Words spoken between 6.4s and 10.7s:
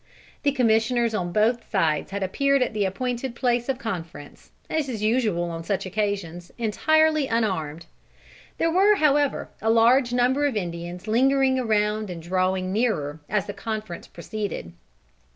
entirely unarmed. There were, however, a large number of